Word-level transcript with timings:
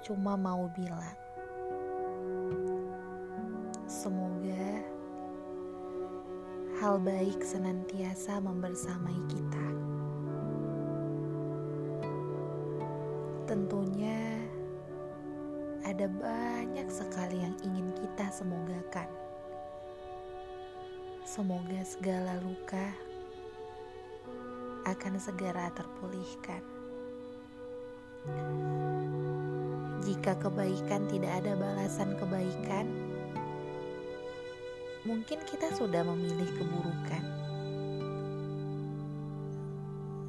cuma 0.00 0.36
mau 0.36 0.68
bilang, 0.72 1.16
semoga 3.84 4.82
hal 6.82 6.96
baik 6.98 7.44
senantiasa 7.44 8.40
membersamai 8.42 9.18
kita. 9.30 9.66
Tentunya 13.46 14.40
ada 15.84 16.08
banyak 16.08 16.88
sekali 16.88 17.44
yang 17.44 17.54
ingin 17.60 17.92
kita 18.00 18.32
semogakan. 18.32 19.10
Semoga 21.22 21.80
segala 21.84 22.40
luka 22.40 22.90
akan 24.88 25.14
segera 25.22 25.70
terpulihkan. 25.70 26.62
Jika 30.02 30.34
kebaikan 30.34 31.06
tidak 31.06 31.30
ada 31.38 31.54
balasan 31.54 32.18
kebaikan, 32.18 32.90
mungkin 35.06 35.38
kita 35.46 35.70
sudah 35.78 36.02
memilih 36.02 36.50
keburukan. 36.58 37.24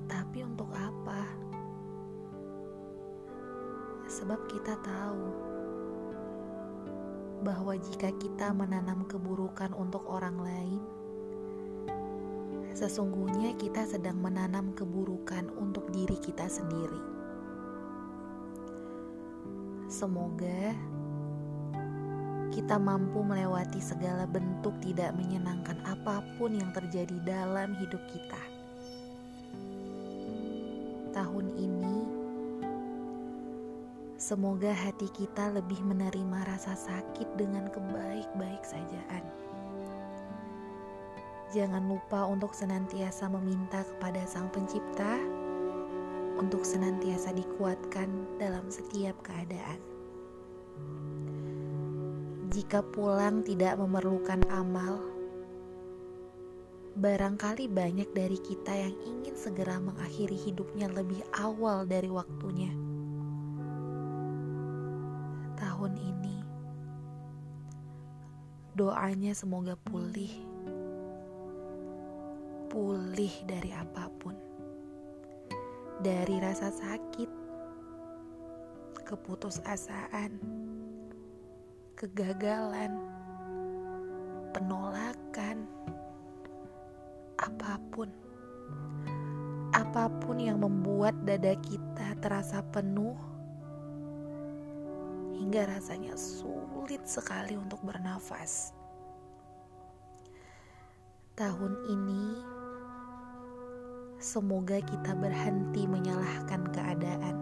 Tapi 0.06 0.46
untuk 0.46 0.70
apa? 0.78 1.26
Sebab 4.06 4.46
kita 4.46 4.78
tahu 4.86 5.26
bahwa 7.42 7.74
jika 7.74 8.14
kita 8.22 8.54
menanam 8.54 9.10
keburukan 9.10 9.74
untuk 9.74 10.06
orang 10.06 10.38
lain, 10.38 10.82
sesungguhnya 12.78 13.58
kita 13.58 13.90
sedang 13.90 14.22
menanam 14.22 14.70
keburukan 14.78 15.50
untuk 15.58 15.90
diri 15.90 16.18
kita 16.22 16.46
sendiri. 16.46 17.23
Semoga 19.94 20.74
kita 22.50 22.82
mampu 22.82 23.22
melewati 23.22 23.78
segala 23.78 24.26
bentuk 24.26 24.74
tidak 24.82 25.14
menyenangkan 25.14 25.78
apa 25.86 26.26
pun 26.34 26.58
yang 26.58 26.74
terjadi 26.74 27.14
dalam 27.22 27.78
hidup 27.78 28.02
kita. 28.10 28.42
Tahun 31.14 31.46
ini, 31.62 31.98
semoga 34.18 34.74
hati 34.74 35.14
kita 35.14 35.54
lebih 35.54 35.78
menerima 35.86 36.42
rasa 36.42 36.74
sakit 36.74 37.38
dengan 37.38 37.70
kebaik-baik 37.70 38.66
sajaan. 38.66 39.22
Jangan 41.54 41.86
lupa 41.86 42.26
untuk 42.26 42.58
senantiasa 42.58 43.30
meminta 43.30 43.86
kepada 43.86 44.26
Sang 44.26 44.50
Pencipta 44.50 45.22
untuk 46.38 46.66
senantiasa 46.66 47.34
dikuatkan 47.36 48.40
dalam 48.42 48.66
setiap 48.70 49.18
keadaan. 49.22 49.80
Jika 52.54 52.86
pulang 52.94 53.42
tidak 53.42 53.82
memerlukan 53.82 54.46
amal, 54.54 55.02
barangkali 56.94 57.66
banyak 57.66 58.06
dari 58.14 58.38
kita 58.38 58.70
yang 58.70 58.94
ingin 59.02 59.34
segera 59.34 59.82
mengakhiri 59.82 60.38
hidupnya 60.38 60.86
lebih 60.94 61.26
awal 61.34 61.90
dari 61.90 62.14
waktunya. 62.14 62.70
Tahun 65.58 65.94
ini, 65.98 66.38
doanya 68.78 69.34
semoga 69.34 69.74
pulih, 69.90 70.30
pulih 72.70 73.34
dari 73.50 73.74
apa 73.74 74.14
pun 74.22 74.53
dari 76.04 76.36
rasa 76.44 76.68
sakit, 76.68 77.32
keputusasaan, 79.08 80.36
kegagalan, 81.96 82.92
penolakan, 84.52 85.64
apa 87.40 87.80
pun. 87.96 88.12
Apa 89.72 90.12
pun 90.20 90.44
yang 90.44 90.60
membuat 90.60 91.16
dada 91.24 91.56
kita 91.64 92.20
terasa 92.20 92.60
penuh 92.76 93.16
hingga 95.40 95.72
rasanya 95.72 96.20
sulit 96.20 97.00
sekali 97.08 97.56
untuk 97.56 97.80
bernafas. 97.80 98.76
Tahun 101.40 101.74
ini 101.90 102.53
Semoga 104.24 104.80
kita 104.80 105.20
berhenti 105.20 105.84
menyalahkan 105.84 106.72
keadaan, 106.72 107.36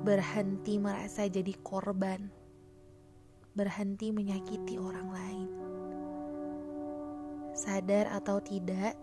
berhenti 0.00 0.80
merasa 0.80 1.28
jadi 1.28 1.52
korban, 1.60 2.32
berhenti 3.52 4.16
menyakiti 4.16 4.80
orang 4.80 5.08
lain. 5.12 5.48
Sadar 7.52 8.08
atau 8.16 8.40
tidak, 8.40 8.96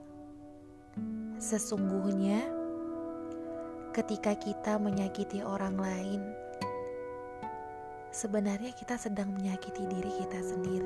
sesungguhnya 1.38 2.50
ketika 3.94 4.34
kita 4.42 4.82
menyakiti 4.82 5.46
orang 5.46 5.78
lain, 5.78 6.22
sebenarnya 8.10 8.74
kita 8.74 8.98
sedang 8.98 9.38
menyakiti 9.38 9.86
diri 9.86 10.10
kita 10.26 10.42
sendiri 10.42 10.77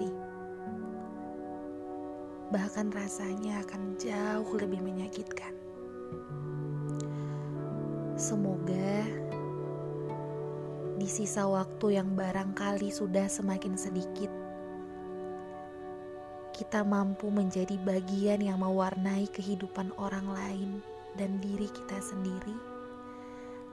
bahkan 2.51 2.91
rasanya 2.91 3.63
akan 3.63 3.95
jauh 3.95 4.51
lebih 4.59 4.83
menyakitkan. 4.83 5.55
Semoga 8.19 9.07
di 10.99 11.07
sisa 11.09 11.47
waktu 11.47 11.97
yang 11.97 12.13
barangkali 12.13 12.91
sudah 12.93 13.25
semakin 13.25 13.73
sedikit, 13.79 14.29
kita 16.51 16.85
mampu 16.85 17.31
menjadi 17.33 17.73
bagian 17.81 18.43
yang 18.43 18.61
mewarnai 18.61 19.25
kehidupan 19.31 19.89
orang 19.97 20.27
lain 20.29 20.69
dan 21.17 21.41
diri 21.41 21.65
kita 21.71 21.97
sendiri 22.03 22.53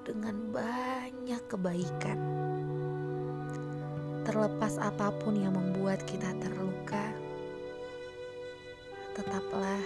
dengan 0.07 0.41
banyak 0.55 1.43
kebaikan. 1.53 2.17
Terlepas 4.25 4.81
apa 4.81 5.13
pun 5.21 5.37
yang 5.37 5.53
membuat 5.53 6.01
kita 6.09 6.33
terluka, 6.41 7.13
tetaplah 9.19 9.83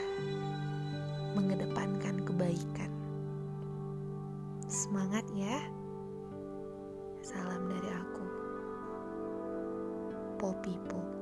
mengedepankan 1.32 2.20
kebaikan. 2.20 2.92
Semangat 4.68 5.24
ya! 5.32 5.56
Salam 7.24 7.64
dari 7.64 7.90
aku, 7.96 8.26
Popipo. 10.36 11.21